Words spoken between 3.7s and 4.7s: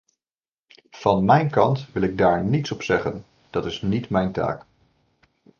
niet mijn taak.